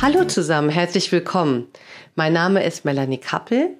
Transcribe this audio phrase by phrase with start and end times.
[0.00, 1.66] Hallo zusammen, herzlich willkommen.
[2.14, 3.76] Mein Name ist Melanie Kappel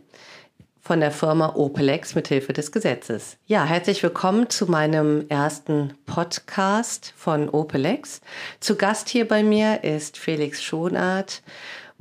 [0.80, 3.36] von der Firma Opelex mit Hilfe des Gesetzes.
[3.46, 8.20] Ja, herzlich willkommen zu meinem ersten Podcast von Opelex.
[8.58, 11.42] Zu Gast hier bei mir ist Felix Schonart,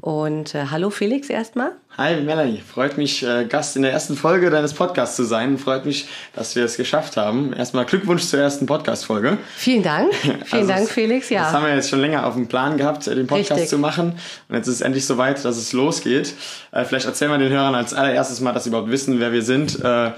[0.02, 1.71] und äh, hallo Felix erstmal.
[1.98, 5.57] Hi Melanie, freut mich, äh, Gast in der ersten Folge deines Podcasts zu sein.
[5.57, 7.54] Freut mich, dass wir es geschafft haben.
[7.54, 9.40] Erstmal Glückwunsch zur ersten Podcast-Folge.
[9.55, 10.13] Vielen Dank.
[10.45, 11.30] Vielen also Dank, Felix.
[11.30, 11.45] Ja.
[11.45, 13.70] Das haben wir jetzt schon länger auf dem Plan gehabt, äh, den Podcast Richtig.
[13.70, 14.20] zu machen.
[14.49, 16.35] Und jetzt ist es endlich soweit, dass es losgeht.
[16.71, 19.41] Äh, vielleicht erzählen wir den Hörern als allererstes mal, dass sie überhaupt wissen, wer wir
[19.41, 19.84] sind.
[19.84, 20.12] Äh,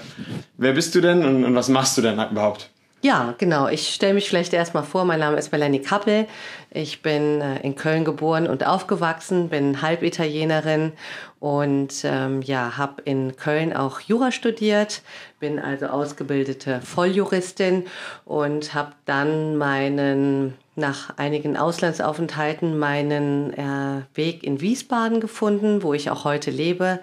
[0.57, 2.69] wer bist du denn und, und was machst du denn überhaupt?
[3.01, 3.69] Ja, genau.
[3.69, 5.05] Ich stelle mich vielleicht erstmal vor.
[5.05, 6.27] Mein Name ist Melanie Kappel.
[6.69, 10.91] Ich bin äh, in Köln geboren und aufgewachsen, bin Halbitalienerin
[11.39, 15.01] und ähm, ja, habe in Köln auch Jura studiert,
[15.39, 17.85] bin also ausgebildete Volljuristin
[18.25, 26.09] und habe dann meinen nach einigen Auslandsaufenthalten meinen äh, Weg in Wiesbaden gefunden, wo ich
[26.09, 26.99] auch heute lebe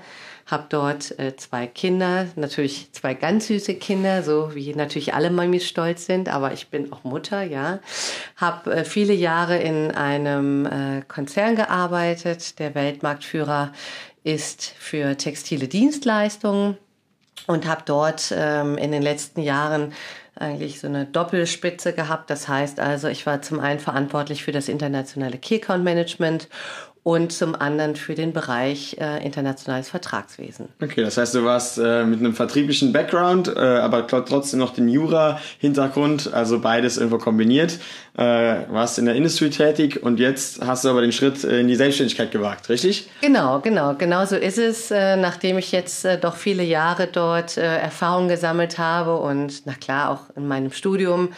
[0.46, 5.66] habe dort äh, zwei Kinder, natürlich zwei ganz süße Kinder, so wie natürlich alle Mamis
[5.66, 7.80] stolz sind, aber ich bin auch Mutter, ja.
[8.36, 12.60] Habe äh, viele Jahre in einem äh, Konzern gearbeitet.
[12.60, 13.72] Der Weltmarktführer
[14.22, 16.76] ist für textile Dienstleistungen
[17.48, 19.92] und habe dort ähm, in den letzten Jahren
[20.36, 22.30] eigentlich so eine Doppelspitze gehabt.
[22.30, 26.48] Das heißt also, ich war zum einen verantwortlich für das internationale Key Account Management
[27.06, 30.70] und zum anderen für den Bereich äh, internationales Vertragswesen.
[30.82, 34.88] Okay, das heißt, du warst äh, mit einem vertrieblichen Background, äh, aber trotzdem noch den
[34.88, 37.78] Jura-Hintergrund, also beides irgendwo kombiniert.
[38.18, 38.22] Äh,
[38.70, 42.32] warst in der Industrie tätig und jetzt hast du aber den Schritt in die Selbstständigkeit
[42.32, 43.08] gewagt, richtig?
[43.20, 44.90] Genau, genau, genau so ist es.
[44.90, 50.10] Äh, nachdem ich jetzt äh, doch viele Jahre dort Erfahrung gesammelt habe und na klar
[50.10, 51.28] auch in meinem Studium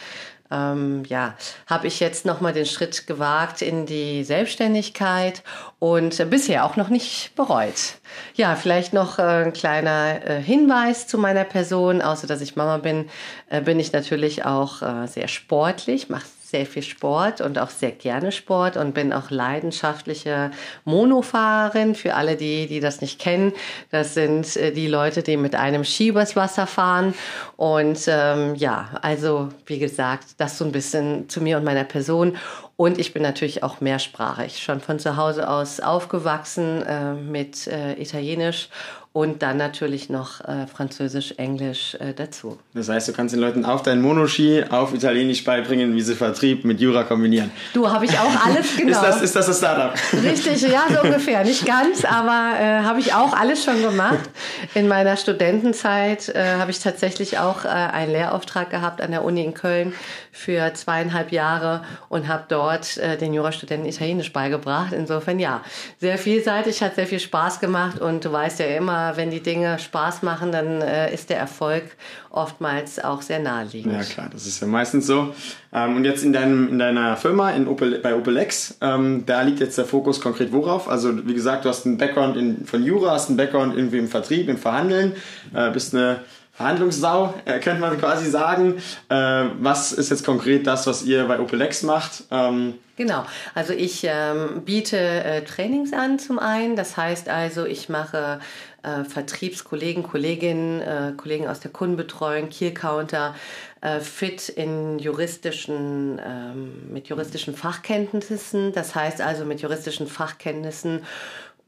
[0.51, 1.35] ähm, ja,
[1.67, 5.43] habe ich jetzt nochmal den Schritt gewagt in die Selbstständigkeit
[5.79, 7.99] und bisher auch noch nicht bereut.
[8.35, 12.01] Ja, vielleicht noch äh, ein kleiner äh, Hinweis zu meiner Person.
[12.01, 13.09] Außer dass ich Mama bin,
[13.49, 18.31] äh, bin ich natürlich auch sehr sportlich, mache sehr viel Sport und auch sehr gerne
[18.31, 20.51] Sport und bin auch leidenschaftliche
[20.85, 21.95] Monofahrerin.
[21.95, 23.53] Für alle, die, die das nicht kennen,
[23.91, 27.13] das sind äh, die Leute, die mit einem Ski übers Wasser fahren.
[27.57, 32.37] Und ähm, ja, also wie gesagt, das so ein bisschen zu mir und meiner Person.
[32.79, 37.93] Und ich bin natürlich auch mehrsprachig, schon von zu Hause aus aufgewachsen äh, mit äh,
[38.01, 38.69] Italienisch
[39.11, 42.59] und dann natürlich noch äh, Französisch, Englisch äh, dazu.
[42.75, 46.63] Das heißt, du kannst den Leuten auf deinen Monoski auf Italienisch beibringen, wie sie Vertrieb
[46.63, 47.49] mit Jura kombinieren.
[47.73, 48.91] Du, habe ich auch alles, genau.
[48.91, 49.93] ist, das, ist das das Startup?
[50.13, 51.43] Richtig, ja, so ungefähr.
[51.43, 54.29] Nicht ganz, aber äh, habe ich auch alles schon gemacht.
[54.75, 59.43] In meiner Studentenzeit äh, habe ich tatsächlich auch äh, einen Lehrauftrag gehabt an der Uni
[59.43, 59.93] in Köln
[60.31, 64.93] für zweieinhalb Jahre und habe dort äh, den Jurastudenten Italienisch beigebracht.
[64.93, 65.63] Insofern ja,
[65.99, 69.79] sehr vielseitig, hat sehr viel Spaß gemacht und du weißt ja immer, wenn die Dinge
[69.79, 71.83] Spaß machen, dann äh, ist der Erfolg
[72.29, 73.93] oftmals auch sehr naheliegend.
[73.93, 75.33] Ja klar, das ist ja meistens so.
[75.73, 79.59] Ähm, und jetzt in, deinem, in deiner Firma in Opel, bei OpelX, ähm, da liegt
[79.59, 80.89] jetzt der Fokus konkret worauf?
[80.89, 84.07] Also wie gesagt, du hast einen Background in, von Jura, hast einen Background irgendwie im
[84.07, 85.13] Vertrieb, im Verhandeln,
[85.53, 86.21] äh, bist eine
[86.59, 88.79] Verhandlungssau, äh, könnte man quasi sagen.
[89.07, 92.25] Äh, was ist jetzt konkret das, was ihr bei OpelX macht?
[92.31, 93.25] Ähm, Genau,
[93.55, 98.41] also ich ähm, biete äh, Trainings an zum einen, das heißt also, ich mache
[98.83, 103.35] äh, Vertriebskollegen, Kolleginnen, äh, Kollegen aus der Kundenbetreuung, Key Counter,
[103.79, 111.05] äh, fit in juristischen, ähm, mit juristischen Fachkenntnissen, das heißt also mit juristischen Fachkenntnissen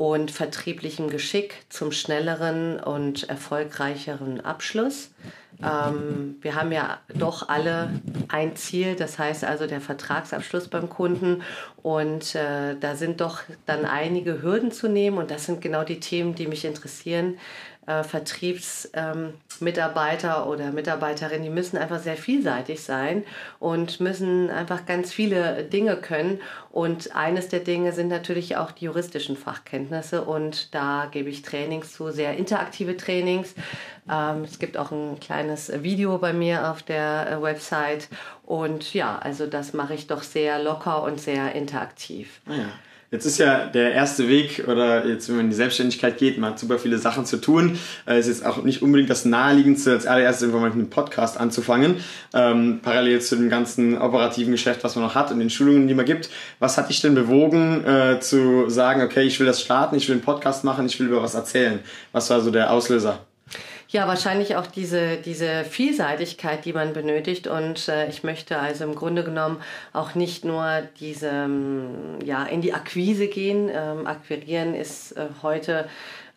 [0.01, 5.10] und vertrieblichem Geschick zum schnelleren und erfolgreicheren Abschluss.
[5.63, 7.89] Ähm, wir haben ja doch alle
[8.29, 11.43] ein Ziel, das heißt also der Vertragsabschluss beim Kunden.
[11.83, 15.99] Und äh, da sind doch dann einige Hürden zu nehmen und das sind genau die
[15.99, 17.37] Themen, die mich interessieren
[17.87, 23.23] äh, Vertriebsmitarbeiter ähm, oder Mitarbeiterinnen, die müssen einfach sehr vielseitig sein
[23.59, 26.39] und müssen einfach ganz viele Dinge können.
[26.71, 31.93] Und eines der Dinge sind natürlich auch die juristischen Fachkenntnisse und da gebe ich Trainings
[31.93, 33.55] zu, sehr interaktive Trainings.
[34.09, 38.07] Ähm, es gibt auch ein kleines Video bei mir auf der äh, Website
[38.45, 42.41] und ja, also das mache ich doch sehr locker und sehr interaktiv.
[42.47, 42.69] Ah ja.
[43.13, 46.51] Jetzt ist ja der erste Weg oder jetzt, wenn man in die Selbstständigkeit geht, man
[46.51, 47.77] hat super viele Sachen zu tun.
[48.05, 51.37] Es äh, ist jetzt auch nicht unbedingt das naheliegendste, als allererstes irgendwann mit einem Podcast
[51.37, 51.97] anzufangen.
[52.33, 55.93] Ähm, parallel zu dem ganzen operativen Geschäft, was man noch hat und den Schulungen, die
[55.93, 56.29] man gibt.
[56.59, 60.15] Was hat dich denn bewogen, äh, zu sagen, okay, ich will das starten, ich will
[60.15, 61.79] einen Podcast machen, ich will über was erzählen?
[62.13, 63.19] Was war so der Auslöser?
[63.91, 67.47] Ja, wahrscheinlich auch diese, diese Vielseitigkeit, die man benötigt.
[67.47, 69.61] Und äh, ich möchte also im Grunde genommen
[69.91, 73.69] auch nicht nur diese, ähm, ja, in die Akquise gehen.
[73.69, 75.89] Ähm, akquirieren ist äh, heute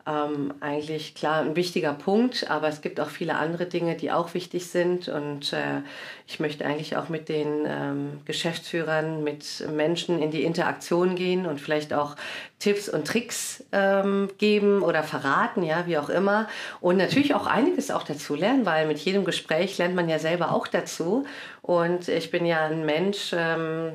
[0.06, 4.34] ähm, eigentlich klar ein wichtiger Punkt, aber es gibt auch viele andere Dinge, die auch
[4.34, 5.08] wichtig sind.
[5.08, 5.80] Und äh,
[6.26, 11.60] ich möchte eigentlich auch mit den ähm, Geschäftsführern, mit Menschen in die Interaktion gehen und
[11.60, 12.16] vielleicht auch
[12.58, 16.48] Tipps und Tricks ähm, geben oder verraten, ja, wie auch immer.
[16.80, 20.52] Und natürlich auch einiges auch dazu lernen, weil mit jedem Gespräch lernt man ja selber
[20.52, 21.24] auch dazu.
[21.62, 23.92] Und ich bin ja ein Mensch, ähm,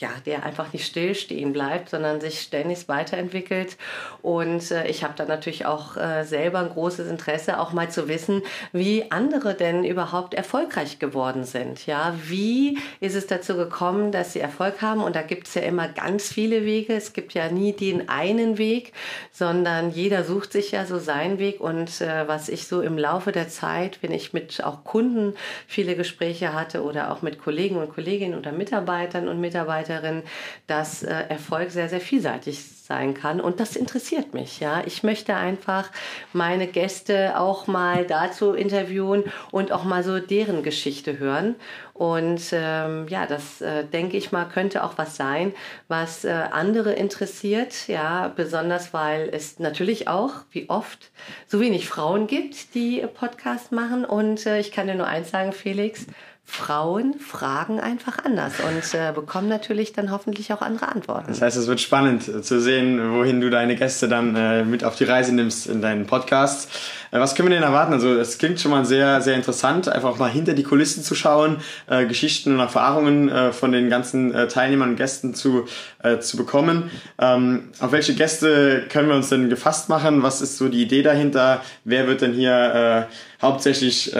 [0.00, 3.76] ja, der einfach nicht stillstehen bleibt, sondern sich ständig weiterentwickelt.
[4.22, 8.08] Und äh, ich habe da natürlich auch äh, selber ein großes Interesse, auch mal zu
[8.08, 8.42] wissen,
[8.72, 11.86] wie andere denn überhaupt erfolgreich geworden sind.
[11.86, 15.00] Ja, wie ist es dazu gekommen, dass sie Erfolg haben?
[15.00, 16.94] Und da gibt es ja immer ganz viele Wege.
[16.94, 18.92] Es gibt ja nie den einen Weg,
[19.30, 21.60] sondern jeder sucht sich ja so seinen Weg.
[21.60, 25.34] Und äh, was ich so im Laufe der Zeit, wenn ich mit auch Kunden
[25.68, 30.22] viele Gespräche hatte oder auch mit Kollegen und Kolleginnen oder Mitarbeitern und Mitarbeitern, Mitarbeiterin,
[30.66, 33.40] dass äh, Erfolg sehr, sehr vielseitig sein kann.
[33.40, 34.60] Und das interessiert mich.
[34.60, 35.90] Ja, ich möchte einfach
[36.32, 41.54] meine Gäste auch mal dazu interviewen und auch mal so deren Geschichte hören.
[41.94, 45.54] Und ähm, ja, das äh, denke ich mal könnte auch was sein,
[45.88, 47.88] was äh, andere interessiert.
[47.88, 51.10] Ja, besonders weil es natürlich auch, wie oft,
[51.46, 54.04] so wenig Frauen gibt, die Podcast machen.
[54.04, 56.06] Und äh, ich kann dir nur eins sagen, Felix
[56.46, 61.26] Frauen fragen einfach anders und äh, bekommen natürlich dann hoffentlich auch andere Antworten.
[61.28, 64.84] Das heißt, es wird spannend äh, zu sehen, wohin du deine Gäste dann äh, mit
[64.84, 66.68] auf die Reise nimmst in deinen Podcast.
[67.10, 67.94] Äh, was können wir denn erwarten?
[67.94, 71.56] Also es klingt schon mal sehr, sehr interessant, einfach mal hinter die Kulissen zu schauen,
[71.88, 75.66] äh, Geschichten und Erfahrungen von den ganzen Teilnehmern und Gästen zu,
[76.20, 76.90] zu bekommen.
[77.18, 80.22] Ähm, auf welche Gäste können wir uns denn gefasst machen?
[80.22, 81.62] Was ist so die Idee dahinter?
[81.84, 83.08] Wer wird denn hier
[83.40, 84.14] hauptsächlich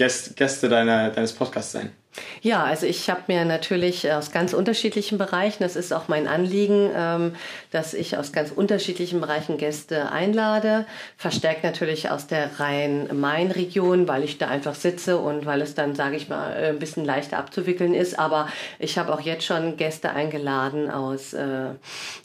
[0.00, 1.92] Gäste, deiner, deines Podcasts sein?
[2.40, 6.90] Ja, also ich habe mir natürlich aus ganz unterschiedlichen Bereichen, das ist auch mein Anliegen,
[6.94, 7.36] ähm,
[7.70, 10.86] dass ich aus ganz unterschiedlichen Bereichen Gäste einlade,
[11.18, 16.16] verstärkt natürlich aus der Rhein-Main-Region, weil ich da einfach sitze und weil es dann, sage
[16.16, 18.18] ich mal, ein bisschen leichter abzuwickeln ist.
[18.18, 18.48] Aber
[18.78, 21.74] ich habe auch jetzt schon Gäste eingeladen aus äh,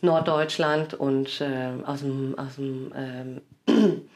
[0.02, 2.92] Norddeutschland und äh, aus dem, aus dem
[3.68, 4.08] ähm,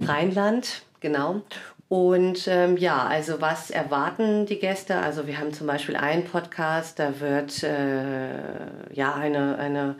[0.00, 1.42] Rheinland, genau.
[1.88, 4.98] Und ähm, ja, also was erwarten die Gäste?
[4.98, 9.96] Also wir haben zum Beispiel einen Podcast, da wird äh, ja eine, eine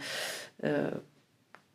[0.60, 0.92] äh,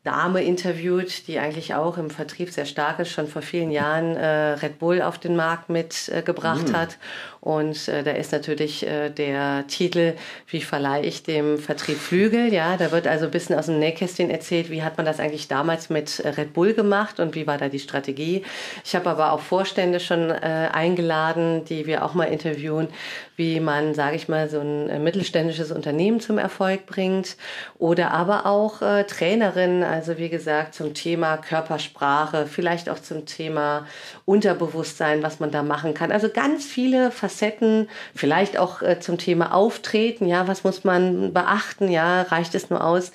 [0.03, 4.51] Dame interviewt, die eigentlich auch im Vertrieb sehr stark ist, schon vor vielen Jahren äh,
[4.53, 6.77] Red Bull auf den Markt mitgebracht mhm.
[6.77, 6.97] hat.
[7.39, 10.15] Und äh, da ist natürlich äh, der Titel,
[10.47, 12.53] wie verleihe ich dem Vertrieb Flügel?
[12.53, 15.47] Ja, da wird also ein bisschen aus dem Nähkästchen erzählt, wie hat man das eigentlich
[15.47, 18.43] damals mit äh, Red Bull gemacht und wie war da die Strategie.
[18.83, 22.89] Ich habe aber auch Vorstände schon äh, eingeladen, die wir auch mal interviewen,
[23.35, 27.35] wie man, sage ich mal, so ein äh, mittelständisches Unternehmen zum Erfolg bringt.
[27.79, 33.87] Oder aber auch äh, Trainerinnen, also wie gesagt, zum Thema Körpersprache, vielleicht auch zum Thema
[34.25, 36.11] Unterbewusstsein, was man da machen kann.
[36.11, 41.89] Also ganz viele Facetten, vielleicht auch äh, zum Thema Auftreten, ja, was muss man beachten,
[41.89, 43.11] ja, reicht es nur aus,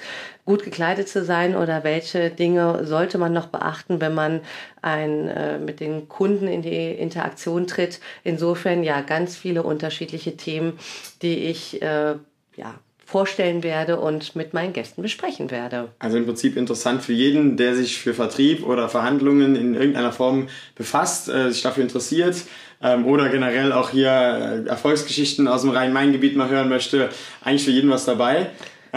[0.49, 4.41] gut gekleidet zu sein oder welche Dinge sollte man noch beachten, wenn man
[4.81, 8.01] ein, äh, mit den Kunden in die Interaktion tritt.
[8.25, 10.79] Insofern ja ganz viele unterschiedliche Themen,
[11.21, 12.15] die ich äh,
[12.57, 12.75] ja,
[13.05, 15.91] vorstellen werde und mit meinen Gästen besprechen werde.
[15.99, 20.49] Also im Prinzip interessant für jeden, der sich für Vertrieb oder Verhandlungen in irgendeiner Form
[20.77, 22.37] befasst, äh, sich dafür interessiert
[22.83, 27.11] ähm, oder generell auch hier äh, Erfolgsgeschichten aus dem Rhein-Main-Gebiet mal hören möchte.
[27.45, 28.49] Eigentlich für jeden was dabei.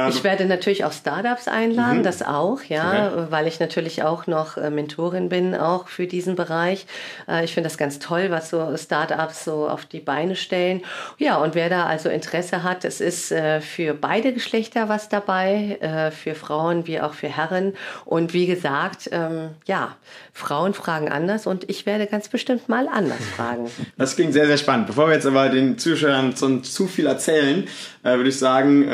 [0.05, 2.03] Ähm, ich werde natürlich auch Startups einladen, mhm.
[2.03, 3.25] das auch, ja, okay.
[3.29, 6.85] weil ich natürlich auch noch äh, Mentorin bin, auch für diesen Bereich.
[7.27, 10.81] Äh, ich finde das ganz toll, was so Startups so auf die Beine stellen.
[11.17, 16.11] Ja, und wer da also Interesse hat, es ist äh, für beide Geschlechter was dabei,
[16.11, 17.73] für Frauen wie auch für Herren.
[18.05, 19.95] Und wie gesagt, ähm, ja,
[20.33, 23.69] Frauen fragen anders und ich werde ganz bestimmt mal anders fragen.
[23.97, 24.87] Das klingt sehr, sehr spannend.
[24.87, 27.67] Bevor wir jetzt aber den Zuschauern zu viel erzählen,
[28.03, 28.87] würde ich sagen,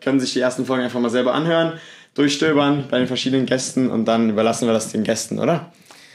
[0.00, 1.74] können sich sich die ersten Folgen einfach mal selber anhören,
[2.14, 5.70] durchstöbern bei den verschiedenen Gästen und dann überlassen wir das den Gästen, oder?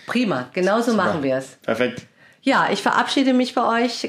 [0.08, 1.04] Prima, genauso Super.
[1.04, 1.58] machen wir es.
[1.62, 2.02] Perfekt.
[2.42, 4.04] Ja, ich verabschiede mich bei euch